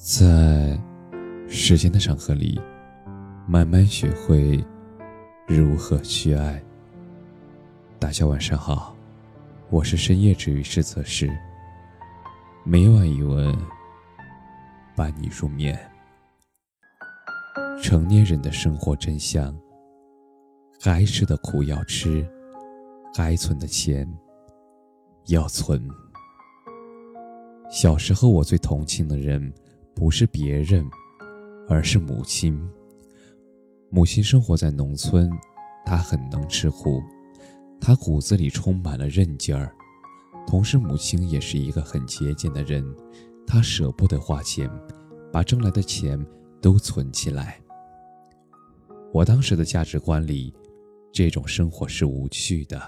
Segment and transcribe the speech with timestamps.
[0.00, 0.78] 在
[1.48, 2.60] 时间的长河里，
[3.48, 4.64] 慢慢学会
[5.44, 6.62] 如何去爱。
[7.98, 8.96] 大家晚上好，
[9.70, 11.28] 我是深夜治愈师泽师。
[12.64, 13.52] 每晚一文
[14.94, 15.76] 伴你入眠。
[17.82, 19.52] 成年人的生活真相：
[20.80, 22.24] 该吃的苦要吃，
[23.12, 24.08] 该存的钱
[25.26, 25.82] 要存。
[27.68, 29.52] 小时候，我最同情的人。
[29.98, 30.88] 不是别人，
[31.68, 32.56] 而是母亲。
[33.90, 35.28] 母亲生活在农村，
[35.84, 37.02] 她很能吃苦，
[37.80, 39.74] 她骨子里充满了韧劲儿。
[40.46, 42.84] 同时，母亲也是一个很节俭的人，
[43.44, 44.70] 她舍不得花钱，
[45.32, 46.24] 把挣来的钱
[46.62, 47.60] 都存起来。
[49.12, 50.54] 我当时的价值观里，
[51.12, 52.80] 这种生活是无趣的，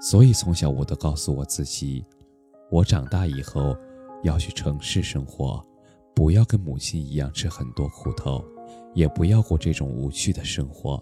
[0.00, 2.04] 所以从小我都告诉我自己，
[2.70, 3.76] 我长大以后。
[4.26, 5.64] 要去城市生活，
[6.12, 8.44] 不要跟母亲一样吃很多苦头，
[8.92, 11.00] 也不要过这种无趣的生活。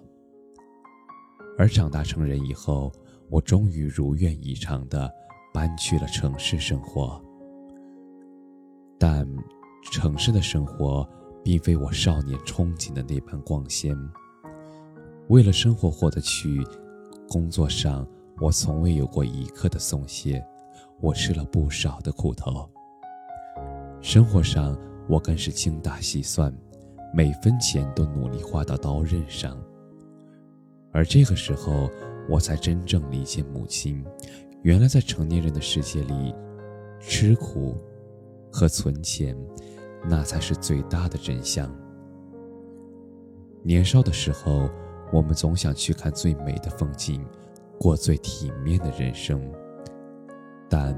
[1.57, 2.93] 而长大成人以后，
[3.31, 5.11] 我终于如愿以偿的
[5.55, 7.19] 搬去了城市生活。
[8.99, 9.27] 但
[9.91, 11.09] 城市的生活
[11.43, 13.97] 并非我少年憧憬的那般光鲜。
[15.29, 16.63] 为了生活过得去，
[17.29, 18.07] 工作上
[18.41, 20.45] 我从未有过一刻的松懈，
[21.01, 22.69] 我吃了不少的苦头。
[24.05, 26.55] 生活上，我更是精打细算，
[27.15, 29.59] 每分钱都努力花到刀刃上。
[30.93, 31.91] 而这个时候，
[32.29, 34.05] 我才真正理解母亲，
[34.61, 36.35] 原来在成年人的世界里，
[37.01, 37.79] 吃苦
[38.53, 39.35] 和存钱，
[40.07, 41.75] 那才是最大的真相。
[43.63, 44.69] 年少的时候，
[45.15, 47.25] 我们总想去看最美的风景，
[47.81, 49.41] 过最体面的人生，
[50.69, 50.95] 但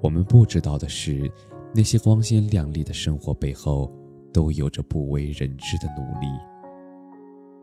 [0.00, 1.30] 我们不知道的是。
[1.74, 3.90] 那些光鲜亮丽的生活背后，
[4.32, 6.26] 都有着不为人知的努力。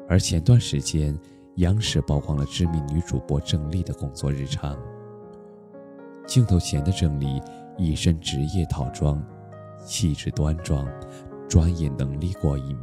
[0.08, 1.16] 而前段时间，
[1.58, 4.76] 央视曝光了知名女主播郑丽的工作日常。
[6.26, 7.40] 镜头前的郑丽
[7.78, 9.24] 一身职业套装，
[9.86, 10.88] 气质端庄，
[11.48, 12.76] 专业能力过硬；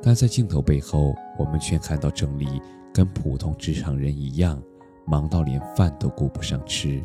[0.00, 2.46] 但在镜头背后，我们却看到郑丽
[2.92, 4.62] 跟普通职场人一样，
[5.04, 7.04] 忙到连饭都顾不上吃。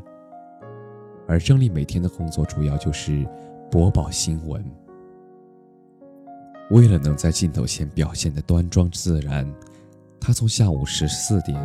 [1.29, 3.23] 而郑丽每天的工作主要就是
[3.69, 4.65] 播报新闻。
[6.71, 9.47] 为了能在镜头前表现的端庄自然，
[10.19, 11.55] 她从下午十四点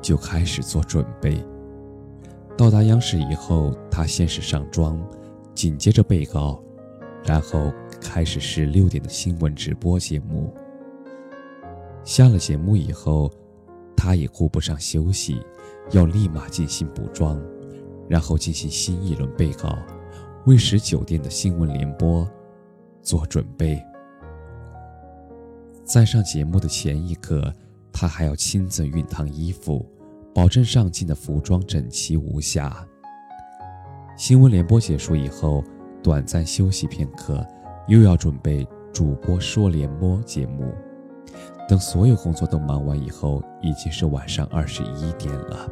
[0.00, 1.40] 就开始做准备。
[2.58, 5.00] 到达央视以后，她先是上妆，
[5.54, 6.60] 紧接着备稿，
[7.24, 10.52] 然后开始十六点的新闻直播节目。
[12.02, 13.30] 下了节目以后，
[13.96, 15.40] 她也顾不上休息，
[15.92, 17.40] 要立马进行补妆。
[18.12, 19.74] 然后进行新一轮备稿，
[20.44, 22.28] 为十九店的新闻联播
[23.00, 23.82] 做准备。
[25.82, 27.50] 在上节目的前一刻，
[27.90, 29.88] 他还要亲自熨烫衣服，
[30.34, 32.86] 保证上镜的服装整齐无瑕。
[34.14, 35.64] 新闻联播结束以后，
[36.02, 37.42] 短暂休息片刻，
[37.88, 40.70] 又要准备主播说联播节目。
[41.66, 45.66] 等所有工作都忙完以后，已经是晚上二十一点了。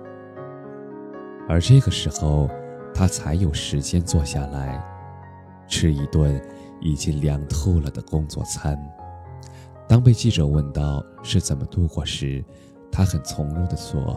[1.50, 2.49] 而这个时候，
[2.94, 4.81] 他才有时间坐下来，
[5.66, 6.41] 吃一顿
[6.81, 8.78] 已经凉透了的工作餐。
[9.88, 12.44] 当被记者问到是怎么度过时，
[12.93, 14.16] 他很从容地说：“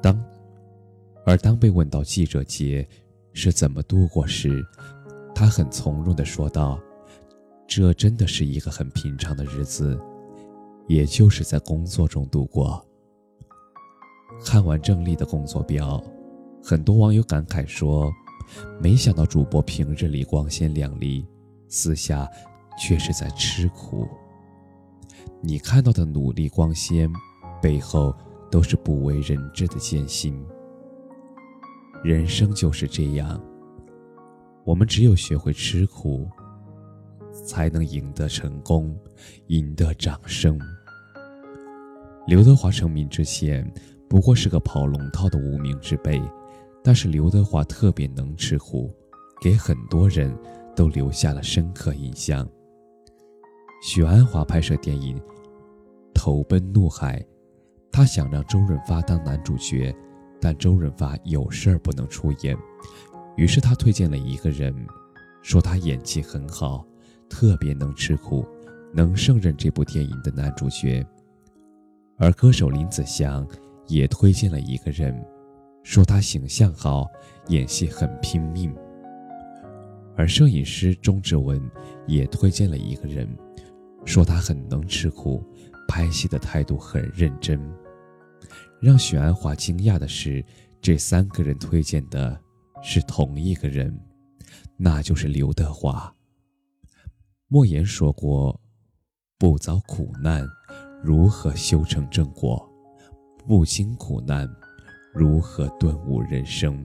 [0.00, 0.16] 当。”
[1.26, 2.86] 而当被问到记者节
[3.32, 4.64] 是怎么度过时，
[5.34, 6.78] 他很从容地说道
[7.66, 10.00] ：“这真的是一个很平常的日子。”
[10.86, 12.84] 也就是在工作中度过。
[14.44, 16.02] 看完郑丽的工作表，
[16.62, 18.12] 很多网友感慨说
[18.80, 21.26] ：“没想到主播平日里光鲜亮丽，
[21.68, 22.28] 私下
[22.78, 24.06] 却是在吃苦。
[25.40, 27.10] 你看到的努力光鲜，
[27.62, 28.14] 背后
[28.50, 30.44] 都是不为人知的艰辛。
[32.02, 33.40] 人生就是这样，
[34.64, 36.28] 我们只有学会吃苦。”
[37.44, 38.96] 才能赢得成功，
[39.48, 40.58] 赢得掌声。
[42.26, 43.70] 刘德华成名之前
[44.08, 46.22] 不过是个跑龙套的无名之辈，
[46.82, 48.90] 但是刘德华特别能吃苦，
[49.42, 50.34] 给很多人
[50.76, 52.48] 都留下了深刻印象。
[53.82, 55.18] 许鞍华拍摄电影
[56.14, 57.18] 《投奔怒海》，
[57.92, 59.94] 他想让周润发当男主角，
[60.40, 62.56] 但周润发有事儿不能出演，
[63.36, 64.74] 于是他推荐了一个人，
[65.42, 66.86] 说他演技很好。
[67.34, 68.46] 特别能吃苦，
[68.92, 71.04] 能胜任这部电影的男主角。
[72.16, 73.44] 而歌手林子祥
[73.88, 75.12] 也推荐了一个人，
[75.82, 77.08] 说他形象好，
[77.48, 78.72] 演戏很拼命。
[80.16, 81.60] 而摄影师钟志文
[82.06, 83.28] 也推荐了一个人，
[84.04, 85.44] 说他很能吃苦，
[85.88, 87.60] 拍戏的态度很认真。
[88.80, 90.42] 让许鞍华惊讶的是，
[90.80, 92.40] 这三个人推荐的
[92.80, 93.92] 是同一个人，
[94.76, 96.13] 那就是刘德华。
[97.54, 98.60] 莫言说过
[99.38, 100.44] ：“不遭苦难，
[101.04, 102.68] 如何修成正果？
[103.46, 104.52] 不经苦难，
[105.12, 106.84] 如何顿悟人生？”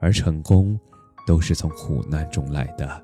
[0.00, 0.80] 而成功。
[1.26, 3.02] 都是从苦难中来的。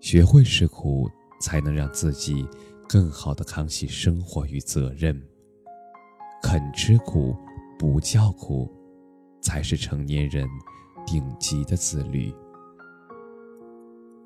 [0.00, 1.08] 学会吃苦，
[1.40, 2.46] 才能让自己
[2.86, 5.18] 更好的扛起生活与责任。
[6.42, 7.34] 肯吃苦，
[7.78, 8.70] 不叫苦，
[9.40, 10.46] 才是成年人
[11.06, 12.30] 顶级的自律。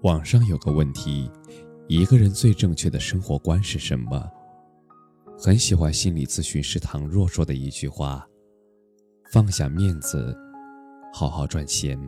[0.02, 1.28] 网上有个问题：
[1.88, 4.30] 一个人最正确的生活观是什么？
[5.36, 8.24] 很喜欢心理咨询师唐若说的一句话
[9.32, 10.36] ：“放下面子。”
[11.12, 11.98] 好好赚钱，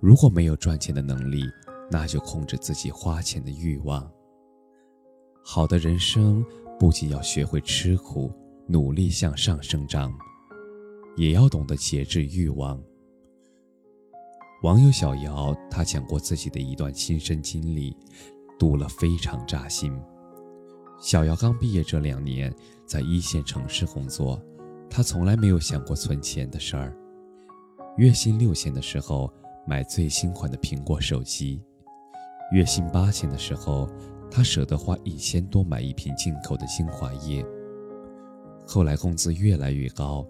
[0.00, 1.44] 如果没有赚钱的能力，
[1.88, 4.10] 那就控制自己花钱的欲望。
[5.44, 6.44] 好的人生
[6.76, 8.32] 不仅要学会吃苦，
[8.66, 10.12] 努力向上生长，
[11.16, 12.82] 也要懂得节制欲望。
[14.62, 17.96] 网友小姚，他讲过自己的一段亲身经历，
[18.58, 19.96] 读了非常扎心。
[21.00, 22.52] 小姚刚毕业这两年，
[22.84, 24.42] 在一线城市工作，
[24.90, 26.92] 他从来没有想过存钱的事儿。
[27.98, 29.32] 月薪六千的时候
[29.64, 31.62] 买最新款的苹果手机，
[32.52, 33.88] 月薪八千的时候，
[34.28, 37.46] 他舍得花一千多买一瓶进口的精华液。
[38.66, 40.26] 后来工资越来越高，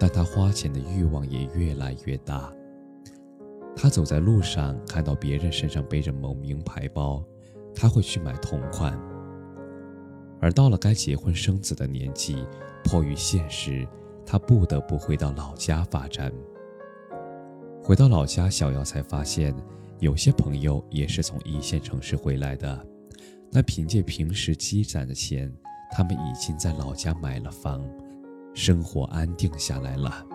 [0.00, 2.52] 但他花钱的欲望也越来越大。
[3.80, 7.24] 他走在路上看到别人身上背着某名牌包，
[7.72, 8.98] 他会去买同款。
[10.40, 12.44] 而到了该结婚生子的年纪，
[12.82, 13.86] 迫于现实，
[14.26, 16.32] 他不得不回到老家发展。
[17.80, 19.54] 回到老家，小姚才发现，
[20.00, 22.84] 有些朋友也是从一线城市回来的，
[23.52, 25.52] 但凭借平时积攒的钱，
[25.92, 27.80] 他们已经在老家买了房，
[28.54, 30.26] 生活安定下来了。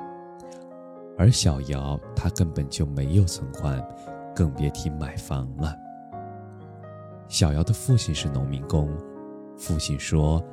[1.17, 3.81] 而小姚，他根本就没有存款，
[4.35, 5.75] 更别提买房了。
[7.27, 8.89] 小姚的父亲是农民工，
[9.57, 10.43] 父亲说，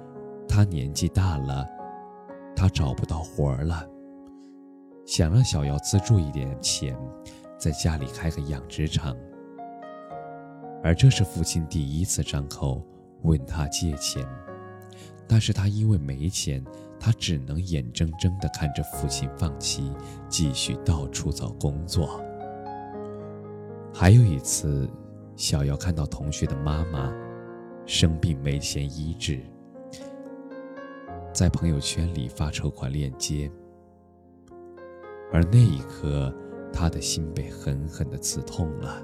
[0.49, 1.67] 他年纪大了，
[2.55, 3.87] 他找不到活儿了。
[5.07, 6.97] 想让小姚资助一点钱，
[7.59, 9.17] 在家里开个养殖场。
[10.83, 12.83] 而这是父亲第一次张口
[13.23, 14.27] 问他借钱，
[15.31, 16.61] 但是他因为没钱，
[16.99, 19.93] 他只能眼睁睁地看着父亲放弃，
[20.29, 22.21] 继续到处找工作。
[23.94, 24.91] 还有一次，
[25.37, 27.12] 小姚看到同学的妈妈
[27.87, 29.41] 生病没钱医治，
[31.33, 33.49] 在朋友圈里发筹款链接。
[35.33, 36.35] 而那一刻，
[36.73, 39.00] 他的心被狠狠地刺痛了。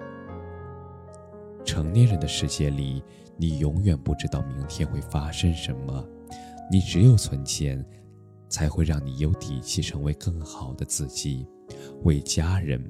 [1.64, 3.00] 成年人的世界里，
[3.37, 6.05] 你永远不知道明天会发生什么，
[6.71, 7.85] 你只有存钱，
[8.49, 11.47] 才会让你有底气成为更好的自己，
[12.03, 12.83] 为家人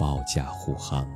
[0.00, 1.06] 保驾护航。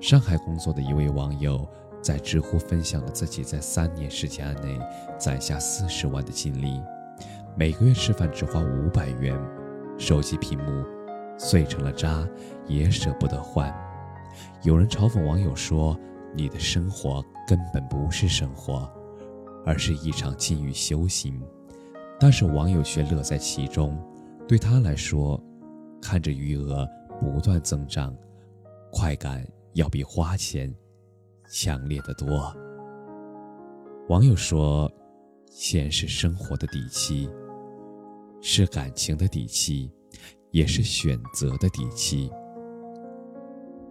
[0.00, 1.66] 上海工作的一位网友
[2.02, 4.78] 在知乎分享了自己在三年时间内
[5.18, 6.80] 攒下四十万的经历。
[7.56, 9.40] 每个月吃饭只花五百元，
[9.96, 10.84] 手机屏幕
[11.38, 12.28] 碎成了渣
[12.66, 13.74] 也舍不得换。
[14.62, 15.98] 有人嘲讽网友说
[16.34, 18.92] ：“你的生活根本不是生活，
[19.66, 21.38] 而是一场禁欲修行。”
[22.18, 24.02] 但是网友却乐在其中，
[24.48, 25.38] 对他来说，
[26.00, 26.88] 看着余额
[27.20, 28.16] 不断增长，
[28.90, 30.74] 快感要比花钱
[31.50, 32.56] 强烈的多。
[34.08, 34.90] 网友说
[35.52, 37.28] ：“钱是生活的底气。”
[38.40, 39.90] 是感情的底气，
[40.52, 42.30] 也是选择的底气。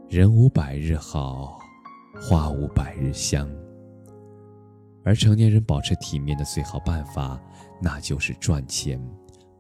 [0.08, 1.60] 人无百日好，
[2.22, 3.50] 花无百日香。
[5.06, 7.40] 而成年人保持体面的最好办法，
[7.80, 9.00] 那就是赚钱；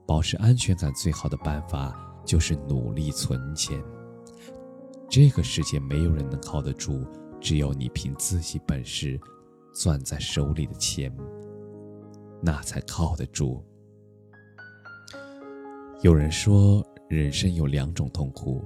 [0.05, 3.79] 保持安全感最好的办法，就是努力存钱。
[5.07, 7.05] 这个世界没有人能靠得住，
[7.39, 9.19] 只有你凭自己本事
[9.71, 11.15] 攥在手里的钱，
[12.41, 13.63] 那才靠得住。
[16.01, 18.65] 有人说，人生有两种痛苦，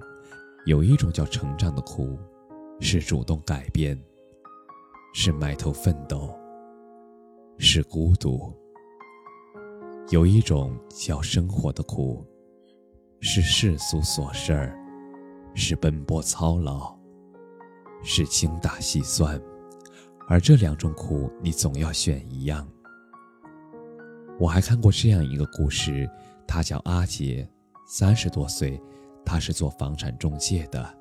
[0.66, 2.18] 有一种叫成长的苦，
[2.80, 4.02] 是主动改变，
[5.14, 6.34] 是埋头奋斗，
[7.62, 8.54] 是孤独；
[10.12, 12.26] 有一种叫生活的苦，
[13.20, 14.80] 是世俗琐事儿，
[15.54, 16.98] 是奔波操劳，
[18.02, 19.40] 是精打细算。
[20.30, 22.66] 而这两种苦，你总要选一样。
[24.40, 26.10] 我还看过这样一个故事。
[26.48, 27.48] 他叫阿杰，
[27.86, 28.82] 三十多岁，
[29.26, 30.98] 他是做房产中介的。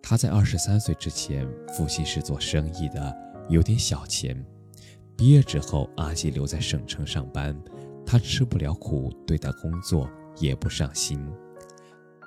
[0.00, 3.14] 他在二十三岁之前，父亲是做生意的，
[3.48, 4.46] 有点小钱。
[5.18, 7.52] 毕业之后，阿杰留在省城上班，
[8.06, 10.08] 他吃不了苦，对待工作
[10.38, 11.20] 也不上心。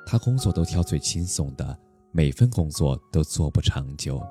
[0.05, 1.79] 他工作都挑最轻松的，
[2.11, 4.21] 每份工作都做不长久。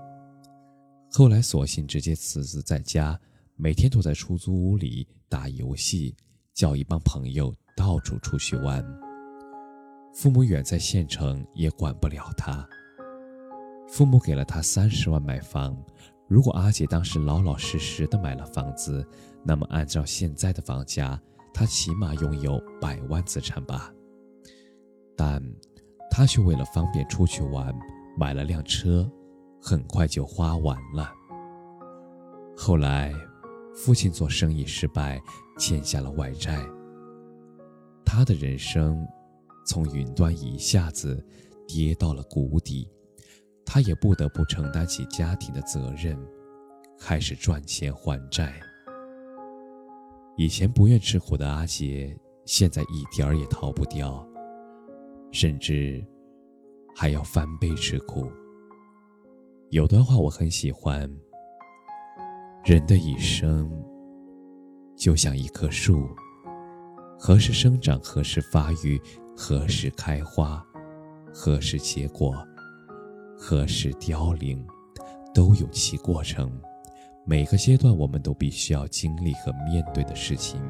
[1.10, 3.18] 后来索性直接辞职在家，
[3.56, 6.14] 每天都在出租屋里打游戏，
[6.52, 8.84] 叫一帮朋友到处出去玩。
[10.14, 12.68] 父母远在县城，也管不了他。
[13.88, 15.74] 父母给了他三十万买房，
[16.30, 19.04] 如果阿杰当时老老实实的买了房子，
[19.42, 21.20] 那么按照现在的房价，
[21.52, 23.92] 他起码拥有百万资产吧。
[25.16, 25.42] 但，
[26.08, 27.74] 他却为了方便出去玩，
[28.16, 29.10] 买了辆车，
[29.60, 31.12] 很快就花完了。
[32.56, 33.12] 后来，
[33.74, 35.20] 父亲做生意失败，
[35.58, 36.64] 欠下了外债。
[38.04, 39.04] 他的人生，
[39.66, 41.26] 从云端一下子
[41.66, 42.88] 跌到了谷底。
[43.64, 46.18] 他也不得不承担起家庭的责任，
[46.98, 48.52] 开始赚钱还债。
[50.36, 54.26] 以前不愿吃苦的阿杰，现在一点儿也逃不掉，
[55.30, 56.04] 甚至
[56.96, 58.30] 还要翻倍吃苦。
[59.70, 61.08] 有段话我很喜欢：
[62.64, 63.70] 人的一生
[64.96, 66.08] 就像一棵树，
[67.18, 69.00] 何时生长，何时发育，
[69.36, 70.64] 何时开花，
[71.32, 72.34] 何时结果。
[73.42, 74.62] 何时凋零，
[75.32, 76.52] 都有其过程。
[77.24, 80.60] 每个阶段，我们都必须要经历和面对的事情。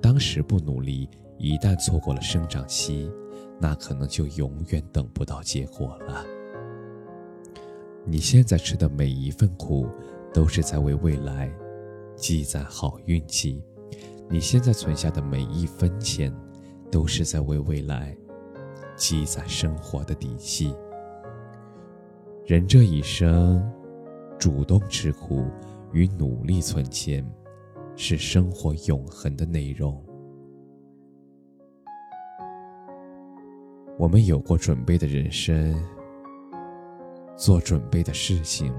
[0.00, 3.08] 当时不努力，一旦错过了生长期，
[3.60, 6.26] 那可能就永远等不到结果了。
[8.04, 9.88] 你现在吃的每一份苦，
[10.34, 11.48] 都是在为未来
[12.16, 13.62] 积攒好运气；
[14.28, 16.34] 你现在存下的每一分钱，
[16.90, 18.16] 都是在为未来
[18.96, 20.74] 积攒生活的底气。
[22.44, 23.62] 人这一生，
[24.36, 25.44] 主动吃苦
[25.92, 27.24] 与努力存钱，
[27.94, 30.04] 是生活永恒的内容。
[33.96, 35.72] 我们有过准备的人生，
[37.36, 38.74] 做准备的事情，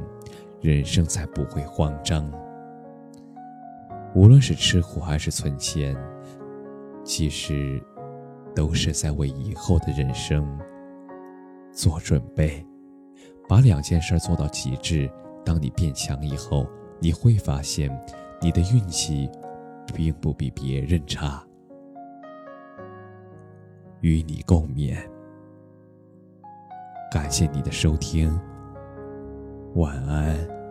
[0.60, 2.30] 人生才不会慌张。
[4.14, 5.96] 无论是吃苦还是存钱，
[7.06, 7.82] 其实
[8.54, 10.46] 都是在为以后的人生
[11.72, 12.62] 做准备。
[13.48, 15.10] 把两件事做到极致，
[15.46, 16.68] 当你变强以后，
[17.00, 17.90] 你会发现，
[18.42, 19.30] 你的运气
[19.94, 21.44] 并不比别人差。
[24.02, 24.98] 与你共勉。
[27.12, 28.40] 感谢你的收听，
[29.76, 30.63] 晚安。